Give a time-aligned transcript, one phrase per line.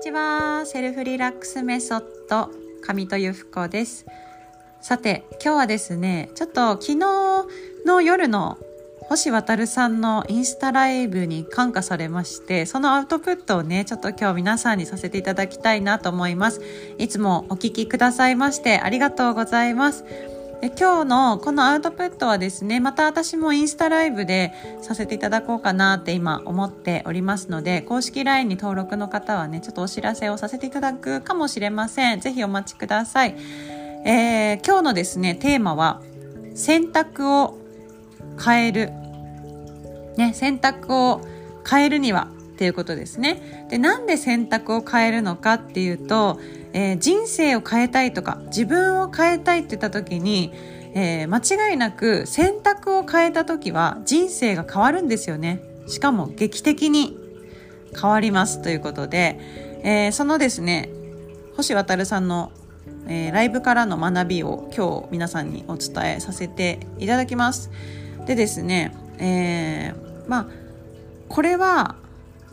[0.00, 0.64] ちは。
[0.64, 2.48] セルフリラックスメソッド
[2.80, 4.06] 上戸由布子です。
[4.80, 6.96] さて今日はですねちょっと昨日
[7.84, 8.56] の夜の
[9.02, 16.62] 星渉さんのインスタライブに感化されましてそのアウトプットをねちょっと今日皆さんにさせていただきたいなと思います。
[16.96, 20.06] いつもお聞きくださいましてありがとうございます。
[20.62, 24.52] 今日のこのアウトプットはですねまた私もインスタライブで
[24.82, 32.20] させていただこうかなって今思っておりますので公式 LINE に登録の方はねちょっとお知らせをさせていただくかもしれません。
[32.20, 33.36] ぜひお待ちください、
[34.04, 36.02] えー、今日のですねテーマは
[36.54, 37.58] 選択を
[38.42, 38.92] 変える。
[40.18, 41.22] ね選択を
[41.68, 43.66] 変えるにはっていうことですね。
[43.70, 46.38] でなんで選択を変えるのかっていうと
[46.72, 50.52] えー、人生を変えたいとか自分を変えたいって言った時に、
[50.94, 55.62] えー、間違いなく選択を変えた時は人生が変わるんですよね。
[55.86, 57.16] しかも劇的に
[58.00, 59.40] 変わりますということで、
[59.82, 60.90] えー、そのですね
[61.56, 62.52] 星渉さんの、
[63.06, 67.70] えライブからの学びを今日皆さんにお伝えさせていただきます。
[68.26, 69.94] でですね、え
[70.26, 70.46] まあ
[71.28, 71.96] これは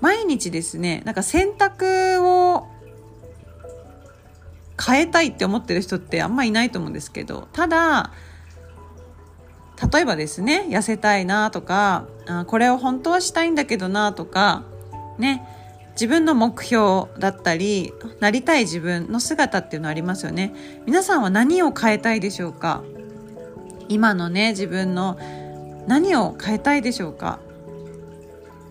[0.00, 2.66] 毎日ですねなんか選択を
[4.84, 8.12] 変えたいって思ってる人ってあんまいないと思うんですけどただ
[9.92, 14.64] 例えばですね痩せたいなとかあこれを本当はしたいんだけどなとか
[15.18, 15.46] ね
[15.92, 20.54] 自分の目標だったりなりたい自分の姿っていうのありますよね。
[20.86, 22.82] 皆さんは何を変えたいでしょうか？
[23.88, 25.18] 今のね自分の
[25.86, 27.40] 何を変えたいでしょうか？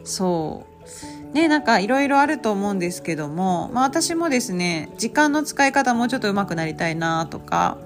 [0.04, 1.21] そう。
[1.34, 7.78] ね、なんかいろいろあると思うんですけども、まあ、私もですね時間の使い方もうちょっと上手くなりたいなとか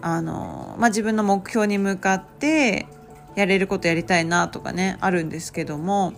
[0.00, 2.86] あの、まあ、自分の目標に向かって
[3.34, 6.14] やれることやりたいなとかねあるんですけども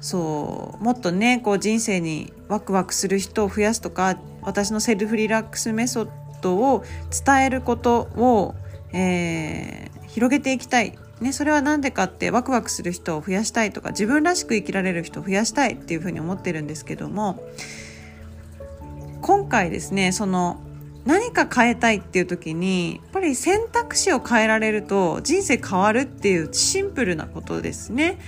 [0.00, 6.08] そうもっとねこう人生にワクワクする人を増やすとか私のセルフリラックスメソッ
[6.40, 6.84] ドを
[7.24, 8.54] 伝えることを、
[8.92, 10.98] えー、広げていきたい。
[11.20, 17.42] ね、それは何でかってワクワクする人を増やしたいとか自分らしく生きられる人を増やしたいっていうふうに思ってるんですけども
[19.20, 20.60] 今回ですねその
[21.04, 28.18] 何か変えたいっていう時にやっぱり選択肢を変えられると人生変わるっていうシンプルなことですね。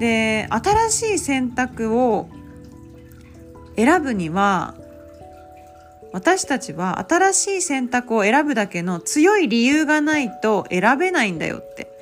[0.00, 2.28] で新しい選択を
[3.76, 4.74] 選ぶには
[6.12, 11.95] 私たちは新しい選択を選ぶだけの強い理由がないと選べないんだよって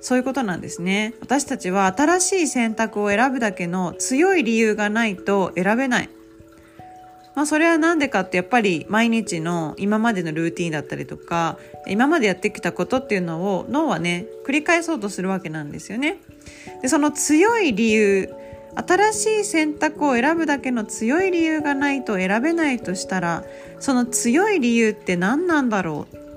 [0.00, 1.14] そういうことなんですね。
[1.20, 6.10] 私たちは新しい選択を選ぶだけの強い理由がないと選べない。
[7.34, 16.18] まあそれは何でかってやっぱり毎日の今までのルーティンだったりとか今までやってきたことっていうのを脳はね繰り返そうとするわけなんですよね。
[16.82, 18.34] でその強い理由
[18.74, 23.44] 新しい選択を選ぶだけの強い理由がないと選べないとしたら
[23.80, 26.27] その強い理由って何なんだろう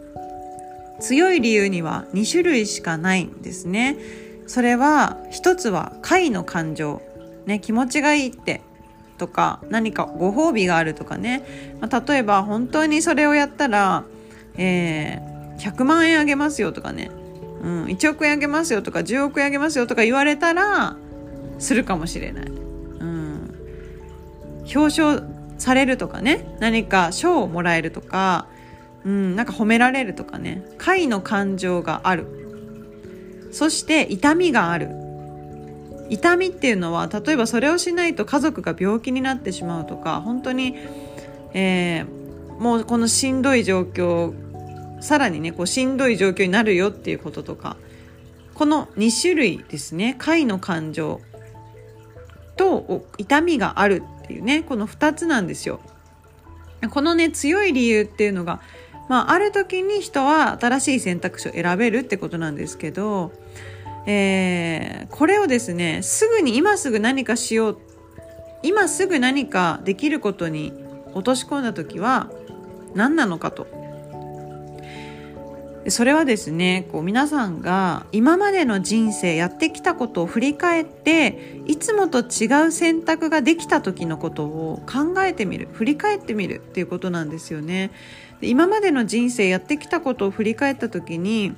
[1.01, 3.97] 強い理由には2種類しかないんですね。
[4.47, 7.01] それは一つは快の感情。
[7.45, 8.61] ね気持ちがいいって
[9.17, 11.43] とか何かご褒美があるとかね、
[11.79, 14.03] まあ、例えば本当にそれをやったら、
[14.57, 17.11] えー、100万円あげますよとかね、
[17.61, 20.95] うん、1億円あげますよとか10億円あげますよとか言われたら
[21.59, 23.55] するかもしれない、うん、
[24.75, 25.23] 表彰
[25.59, 26.55] されるとかね。
[26.59, 28.47] 何か賞をもらえるとか
[29.05, 30.63] うん、なんか褒められるとかね。
[30.77, 33.49] 快の感情がある。
[33.51, 34.89] そして痛みがある。
[36.09, 40.75] 痛みっていうのは例えばそれをしないと家族が病気になってしまうとか本当に、
[41.53, 44.33] えー、もうこのしんどい状況
[45.01, 47.77] さらにねこうしんどい状況になるよっていうこととか
[48.53, 50.15] この2種類ですね。
[50.19, 51.21] 快の感情
[52.57, 55.79] と痛みがあるっていうねこの2つなんですよ。
[56.89, 58.61] このね強い理由っていうのが
[59.09, 63.31] まあ、ある時に人は新しい選択肢を選べるってことなんですけど、
[64.05, 67.77] えー、これをですねすぐに今すぐ何かしよう
[68.63, 70.73] 今すぐ何かできることに
[71.13, 72.31] 落とし込んだ時は
[72.93, 73.81] 何なのかと。
[75.89, 87.89] それはですねこう皆さんが今までの人生やってきたことを振り返っていつもと違う選択ができた時のことを考えてみる振り返ってみるっていうことなんですよね。
[88.41, 91.53] で今までの人生やってきたことを振り返った時に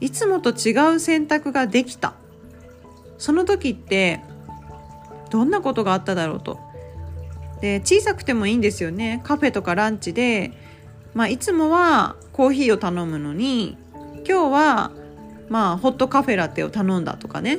[0.00, 2.14] いつもと違う選択ができた。
[3.18, 4.20] その時って
[5.30, 6.58] どんなことがあっただろうと。
[7.60, 9.20] で小さくてもいいんですよね。
[9.22, 10.52] カフェとかランチで、
[11.14, 13.76] まあ、いつもはコーヒーを頼むのに
[14.26, 14.90] 今日は
[15.50, 17.58] まあホットカフェラテを頼んだとかね、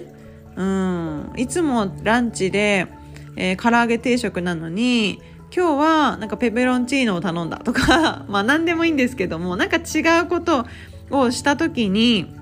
[0.56, 1.32] うん。
[1.38, 2.88] いつもランチで、
[3.36, 5.22] えー、唐揚げ定食なのに
[5.56, 10.66] 今日はなんかペペロンチーノを頼んだとか まあ何でもいいんですけどもなんか違うこと
[11.10, 12.34] をした時に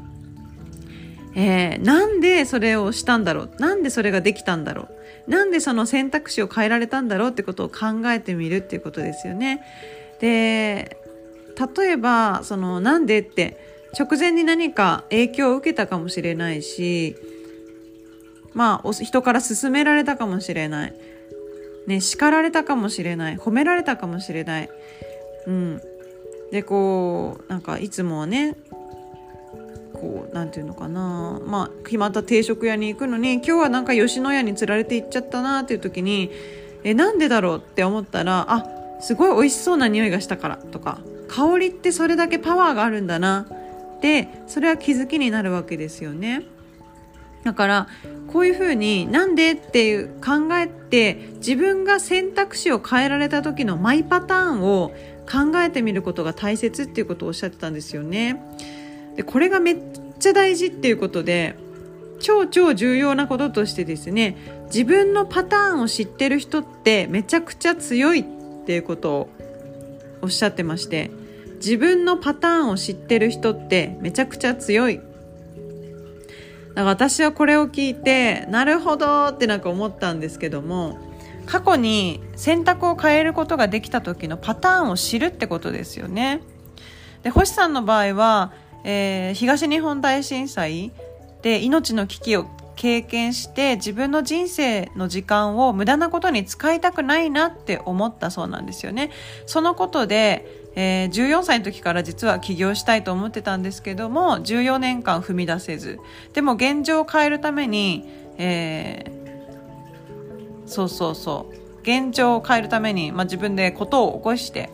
[1.35, 3.51] えー、なんでそれをしたんだろう？
[3.59, 4.89] なんでそれができたんだろ
[5.27, 5.31] う？
[5.31, 9.61] なんでその選択肢を変えられたんだろうってことを考えてみるっていうことですよね。
[10.19, 10.97] で
[11.77, 13.57] 例えばそのなんでって
[13.97, 17.15] 直前に何か影響を受けたかもしれないし
[18.53, 20.93] まあ人から勧められたかもしれない、
[21.89, 24.69] ね、叱られたかもしれない褒められたかもしれない。
[25.47, 25.81] うん、
[26.51, 28.55] でこうなんかいつもはね
[29.93, 36.29] こう何て言うのかなまあ決まった定食屋に行くのに今日はなんか吉野家につられて行っちゃったなっていう時に
[36.83, 38.65] えなんでだろうって思ったらあ
[39.01, 43.47] すごい美味しそうな匂いがしたからとか香りってそれだけパワーがあるんだな
[43.97, 46.43] ってそれは気づきになるわけですよね。
[47.43, 47.87] だから
[48.27, 54.91] こういうふうになんでっていう考えて自分が選択肢を変えられた時のマイパターンを
[55.29, 58.41] 考えてみることが大切っていうことをおっしゃってたんですよね。
[59.15, 59.77] でこれがめっ
[60.19, 61.55] ちゃ大事っていうことで
[62.19, 68.25] 超超重要なこととしてですね自分のパターンを知ってる人ってめちゃくちゃ強いっ
[68.65, 69.29] ていうことを
[70.21, 71.11] おっしゃってまして
[71.55, 74.99] 自分のパターンを知ってる人ってめちゃくちゃ強い
[76.79, 80.97] だから私はこれを聞いてなるほどってなんか思ったんですけども
[81.45, 86.41] 過去に選択を変えることができた時のパターンを知るってことですよね。
[87.23, 88.53] で星さんの場合は
[88.83, 90.91] えー、東日本大震災
[91.41, 92.45] で命の危機を
[92.79, 99.11] 経験して自分の人生の時間を無駄なことに使いたくないなって思ったそうなんですよね。
[99.47, 105.99] そのことで、えー、14歳の時から実は起業したいと思ってたんですけども14年間踏み出せず。
[106.31, 111.81] でも現状を変えるために、えー、そうそうそう。
[111.81, 114.69] 現状を変えるために、まあ、自分でことを起こして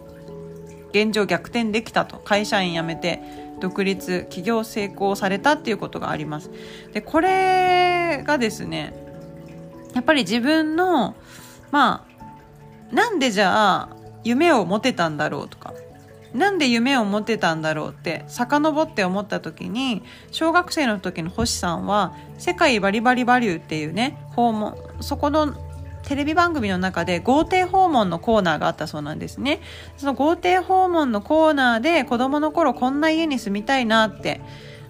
[0.92, 2.18] 現状逆転できたと。
[2.18, 6.52] 会社員辞めて独立起業成功されたっていうことがあります。
[6.94, 8.94] でこれがですね
[9.94, 11.16] やっぱり自分の
[11.72, 12.06] ま
[12.92, 13.90] あなんでじゃあ
[14.24, 15.74] 夢を持てたんだろうとか
[16.34, 25.54] なんで夢を持てたんだろうって遡って思った時に小学生の時の星さんは「世界バリバリバリュー」っていうね訪問そこの
[26.06, 29.60] テレビ番組の中で豪邸訪問のコーナーがあったそうなんですね。
[29.98, 34.42] その豪邸訪問のコーナーで子供の頃こんな家に住みたいなって、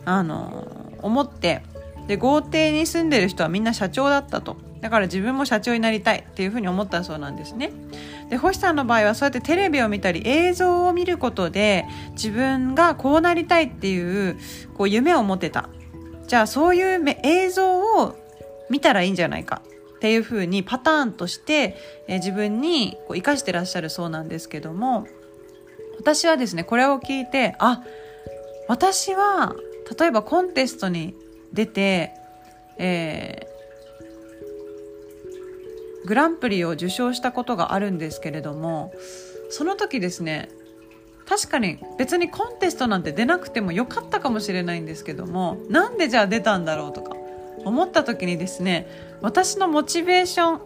[0.03, 0.67] あの、
[1.01, 1.63] 思って、
[2.07, 4.57] で、豪邸に住んでる人はみんな社長だったと。
[4.81, 7.71] だから自分も社長になりたいっていうふうに思ったそうなんですね。
[8.29, 14.37] で、星さんの場合はそうやってテレビを見たり映像を見ることで自分がこうなりたいっていう
[14.77, 15.69] こう夢を持てた。
[16.27, 18.15] じゃあそういう映像を
[18.69, 19.61] 見たらいいんじゃないか
[20.05, 21.75] っていうふうにパターンとして、
[22.07, 25.07] え自分にこう生かしてらっしゃるそうなんですけども
[25.97, 27.81] 私はですねこれを聞いてあ
[28.67, 29.55] 私は
[29.99, 31.15] 例えばコンテストに
[31.53, 32.11] 出て、
[32.77, 38.93] えー、グランプリを受賞したことがあるんですけれども
[39.49, 40.49] その時ですね
[41.27, 47.15] 確かに別にコンテストなんて出なくてもよかったかもしれないんですけどもなんでじゃあ出たんだろうとか
[47.65, 48.87] 思った時にですね
[49.21, 50.59] 私のモチベーションっ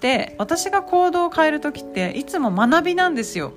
[0.00, 3.52] て私が行動を変える時っていつも学びなんですよ。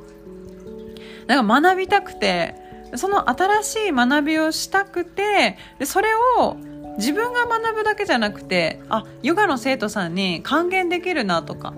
[1.27, 2.55] だから学びたくて
[2.95, 6.57] その新しい学びをしたくてでそれを
[6.97, 11.73] 自分が学ぶだけじゃなくてあヨガの生徒さんに還元できるなとか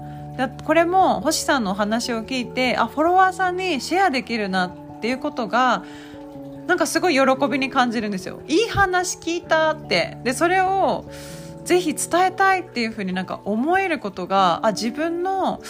[0.65, 5.83] これも星さんのお話を聞いてあフォロワーさんにシェアできるなっていうことが
[6.67, 8.41] なんかすごい喜びに感じるんですよ。
[8.47, 10.17] いい話聞いたって。
[10.23, 11.05] でそれを
[11.63, 15.61] ぜひ伝えたいっていうふうになんか思えることがあ自分の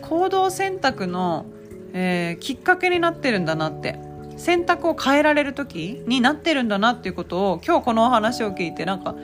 [0.00, 1.46] 行動選択の、
[1.92, 3.98] えー、きっかけになってるんだなって。
[4.40, 9.14] 選択を変えられる時になってるんだなっていうことを今日このお話を聞いてなんか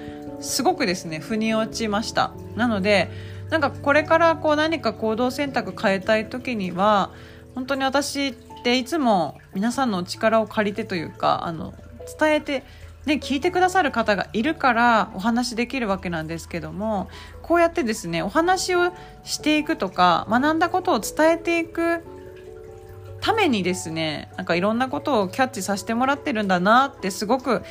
[0.41, 2.33] すごくですね腑に落ちました。
[2.55, 3.09] なので
[3.49, 7.13] なんかこれからこう何か行動選択変えたい時には
[7.55, 8.35] 本当に私
[8.67, 11.73] っていつも皆さんの力を借りてというかあの
[12.19, 12.65] 伝えて、
[13.05, 17.09] ね、聞いてくださる方がいるからお話できるわけなんですけども
[17.43, 18.93] こうやってですねお話を
[19.23, 22.03] していくとか学んだことを伝えていく
[23.21, 27.63] ためにですねなんかいろんなことをキャッチさせてもらってるんだなってすごく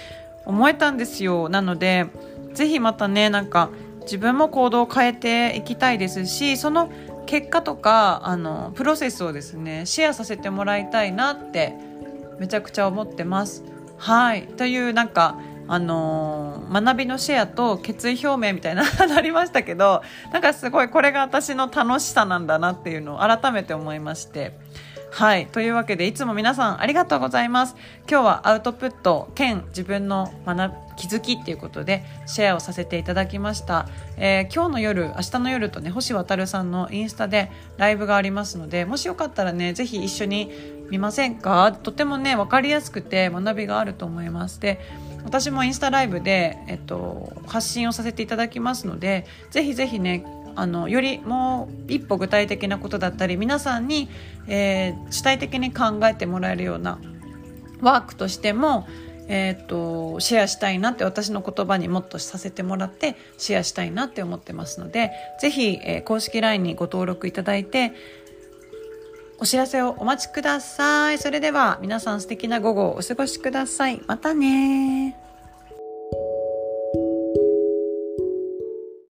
[0.45, 1.49] 思えたんですよ。
[1.49, 2.05] なので
[2.53, 3.69] ぜひまたねなんか
[4.03, 6.89] 自分も行動を変えていきたいですしその
[7.25, 11.75] 結果とかあのプロセスをですねシェアさせてもらいたいなって
[12.39, 13.63] めちゃくちゃ思ってます。
[13.97, 24.53] はいというなんかあのー、学びのシェアと決意表明みたいななりましたけどなんかすごいこれが私の楽しさなんだなっていうのを改めて思いまして
[25.15, 25.47] はい。
[25.47, 27.77] というわけでいつも皆さんありがとうございます。
[27.99, 40.51] 今日はアウトプット兼自分の学気づきっていうことでシェアをさせていただきました、えー、今日の夜明日の夜とね星渉さんのインスタでライブがありますのでもしよかったらねぜひ一緒に
[40.89, 41.71] 見ませんか？
[41.71, 44.59] とてもね分かりやすくて学びがあると思います。
[44.59, 44.81] で
[45.23, 54.09] 私もインスタライブで、えっと、発信をさせていただきますのでぜひぜひねあのよりもう一歩具体的なことだったり皆さんに、
[54.47, 56.99] えー、主体的に考えてもらえるような
[57.81, 58.87] ワークとしても、
[59.27, 67.93] えーと、シェアしたいなって私の言葉にもっとさせてもらってシェアしたいなって思ってますのでぜひ、えー、公式 LINE にご登録いただいて
[69.37, 71.17] お知らせをお待ちください。
[71.17, 74.01] それでは皆さん素敵な午後をお過ごしください。
[74.07, 75.24] またね